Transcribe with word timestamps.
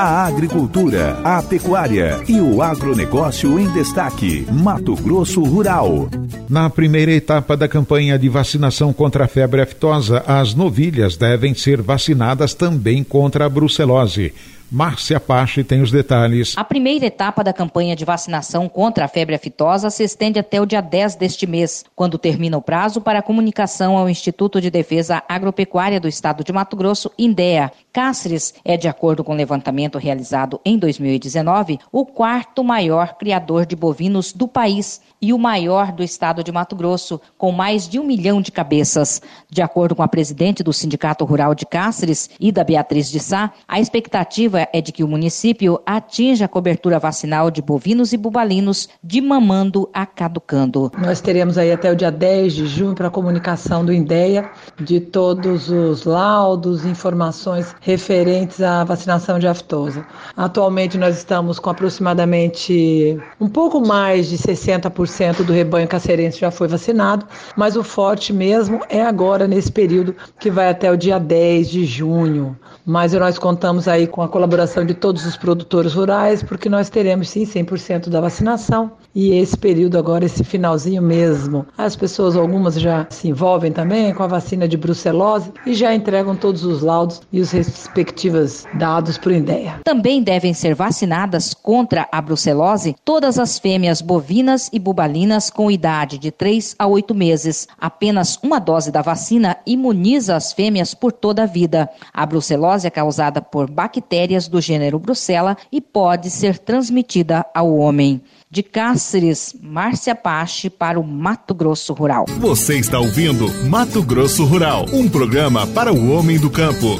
A 0.00 0.26
agricultura, 0.26 1.18
a 1.24 1.42
pecuária 1.42 2.20
e 2.28 2.40
o 2.40 2.62
agronegócio 2.62 3.58
em 3.58 3.66
destaque. 3.72 4.46
Mato 4.48 4.94
Grosso 4.94 5.42
Rural. 5.42 6.08
Na 6.48 6.70
primeira 6.70 7.10
etapa 7.10 7.56
da 7.56 7.66
campanha 7.66 8.16
de 8.16 8.28
vacinação 8.28 8.92
contra 8.92 9.24
a 9.24 9.26
febre 9.26 9.60
aftosa, 9.60 10.22
as 10.24 10.54
novilhas 10.54 11.16
devem 11.16 11.52
ser 11.52 11.82
vacinadas 11.82 12.54
também 12.54 13.02
contra 13.02 13.46
a 13.46 13.48
brucelose. 13.48 14.32
Márcia 14.70 15.18
Pache 15.18 15.64
tem 15.64 15.80
os 15.80 15.90
detalhes. 15.90 16.54
A 16.56 16.62
primeira 16.62 17.06
etapa 17.06 17.42
da 17.42 17.54
campanha 17.54 17.96
de 17.96 18.04
vacinação 18.04 18.68
contra 18.68 19.06
a 19.06 19.08
febre 19.08 19.34
aftosa 19.34 19.88
se 19.88 20.04
estende 20.04 20.38
até 20.38 20.60
o 20.60 20.66
dia 20.66 20.82
10 20.82 21.16
deste 21.16 21.46
mês, 21.46 21.86
quando 21.96 22.18
termina 22.18 22.58
o 22.58 22.62
prazo 22.62 23.00
para 23.00 23.22
comunicação 23.22 23.96
ao 23.96 24.10
Instituto 24.10 24.60
de 24.60 24.70
Defesa 24.70 25.22
Agropecuária 25.26 25.98
do 25.98 26.06
Estado 26.06 26.44
de 26.44 26.52
Mato 26.52 26.76
Grosso, 26.76 27.10
INDEA. 27.18 27.72
Cáceres 27.92 28.54
é, 28.62 28.76
de 28.76 28.88
acordo 28.88 29.24
com 29.24 29.32
o 29.32 29.36
levantamento 29.36 29.96
realizado 29.96 30.60
em 30.64 30.76
2019, 30.78 31.78
o 31.90 32.04
quarto 32.04 32.62
maior 32.62 33.16
criador 33.16 33.64
de 33.64 33.74
bovinos 33.74 34.32
do 34.32 34.46
país 34.46 35.00
e 35.20 35.32
o 35.32 35.38
maior 35.38 35.92
do 35.92 36.02
estado 36.02 36.44
de 36.44 36.52
Mato 36.52 36.76
Grosso, 36.76 37.20
com 37.36 37.50
mais 37.50 37.88
de 37.88 37.98
um 37.98 38.04
milhão 38.04 38.40
de 38.40 38.52
cabeças. 38.52 39.20
De 39.50 39.60
acordo 39.60 39.96
com 39.96 40.02
a 40.02 40.08
presidente 40.08 40.62
do 40.62 40.72
Sindicato 40.72 41.24
Rural 41.24 41.54
de 41.54 41.66
Cáceres, 41.66 42.30
Ida 42.38 42.62
Beatriz 42.62 43.10
de 43.10 43.18
Sá, 43.18 43.52
a 43.66 43.80
expectativa 43.80 44.57
é 44.72 44.80
de 44.80 44.92
que 44.92 45.04
o 45.04 45.08
município 45.08 45.80
atinja 45.84 46.46
a 46.46 46.48
cobertura 46.48 46.98
vacinal 46.98 47.50
de 47.50 47.60
bovinos 47.60 48.12
e 48.12 48.16
bubalinos 48.16 48.88
de 49.02 49.20
mamando 49.20 49.88
a 49.92 50.06
caducando. 50.06 50.90
Nós 50.98 51.20
teremos 51.20 51.58
aí 51.58 51.72
até 51.72 51.92
o 51.92 51.96
dia 51.96 52.10
10 52.10 52.54
de 52.54 52.66
junho 52.66 52.94
para 52.94 53.08
a 53.08 53.10
comunicação 53.10 53.84
do 53.84 53.92
INDEA 53.92 54.50
de 54.80 55.00
todos 55.00 55.70
os 55.70 56.04
laudos, 56.04 56.84
informações 56.84 57.74
referentes 57.80 58.60
à 58.62 58.84
vacinação 58.84 59.38
de 59.38 59.46
aftosa. 59.46 60.06
Atualmente 60.36 60.96
nós 60.96 61.16
estamos 61.16 61.58
com 61.58 61.70
aproximadamente 61.70 63.18
um 63.40 63.48
pouco 63.48 63.80
mais 63.80 64.28
de 64.28 64.36
60% 64.38 65.08
100% 65.08 65.44
do 65.44 65.52
rebanho 65.52 65.88
cacerense 65.88 66.38
já 66.40 66.50
foi 66.50 66.68
vacinado, 66.68 67.26
mas 67.56 67.76
o 67.76 67.82
forte 67.82 68.32
mesmo 68.32 68.80
é 68.88 69.02
agora 69.02 69.46
nesse 69.46 69.70
período 69.70 70.14
que 70.38 70.50
vai 70.50 70.68
até 70.68 70.90
o 70.90 70.96
dia 70.96 71.18
10 71.18 71.68
de 71.68 71.84
junho. 71.84 72.56
Mas 72.84 73.12
nós 73.12 73.38
contamos 73.38 73.86
aí 73.86 74.06
com 74.06 74.22
a 74.22 74.28
colaboração 74.28 74.47
de 74.86 74.94
todos 74.94 75.26
os 75.26 75.36
produtores 75.36 75.94
rurais, 75.94 76.42
porque 76.42 76.68
nós 76.68 76.88
teremos 76.88 77.28
sim 77.28 77.44
100% 77.44 78.08
da 78.08 78.20
vacinação 78.20 78.92
e 79.14 79.32
esse 79.32 79.56
período 79.56 79.98
agora, 79.98 80.24
esse 80.24 80.44
finalzinho 80.44 81.02
mesmo. 81.02 81.66
As 81.76 81.96
pessoas, 81.96 82.36
algumas 82.36 82.80
já 82.80 83.06
se 83.10 83.28
envolvem 83.28 83.72
também 83.72 84.14
com 84.14 84.22
a 84.22 84.26
vacina 84.26 84.68
de 84.68 84.76
brucelose 84.76 85.52
e 85.66 85.74
já 85.74 85.94
entregam 85.94 86.36
todos 86.36 86.64
os 86.64 86.82
laudos 86.82 87.20
e 87.32 87.40
os 87.40 87.50
respectivos 87.50 88.64
dados 88.74 89.18
para 89.18 89.30
o 89.30 89.34
INDEA. 89.34 89.80
Também 89.84 90.22
devem 90.22 90.54
ser 90.54 90.74
vacinadas 90.74 91.52
contra 91.52 92.06
a 92.12 92.20
brucelose 92.20 92.94
todas 93.04 93.38
as 93.38 93.58
fêmeas 93.58 94.00
bovinas 94.00 94.70
e 94.72 94.78
bubalinas 94.78 95.50
com 95.50 95.70
idade 95.70 96.18
de 96.18 96.30
3 96.30 96.76
a 96.78 96.86
8 96.86 97.14
meses. 97.14 97.66
Apenas 97.80 98.38
uma 98.42 98.58
dose 98.58 98.92
da 98.92 99.02
vacina 99.02 99.56
imuniza 99.66 100.36
as 100.36 100.52
fêmeas 100.52 100.94
por 100.94 101.12
toda 101.12 101.42
a 101.42 101.46
vida. 101.46 101.88
A 102.12 102.24
brucelose 102.24 102.86
é 102.86 102.90
causada 102.90 103.42
por 103.42 103.68
bactérias 104.38 104.46
do 104.46 104.60
gênero 104.60 104.98
Brucella 104.98 105.56
e 105.72 105.80
pode 105.80 106.30
ser 106.30 106.58
transmitida 106.58 107.44
ao 107.52 107.76
homem. 107.76 108.20
De 108.50 108.62
Cáceres, 108.62 109.54
Márcia 109.60 110.14
Pache 110.14 110.70
para 110.70 110.98
o 110.98 111.04
Mato 111.04 111.54
Grosso 111.54 111.92
Rural. 111.92 112.24
Você 112.38 112.78
está 112.78 112.98
ouvindo 112.98 113.52
Mato 113.64 114.02
Grosso 114.02 114.44
Rural, 114.44 114.86
um 114.92 115.08
programa 115.08 115.66
para 115.66 115.92
o 115.92 116.12
homem 116.12 116.38
do 116.38 116.48
campo. 116.48 116.98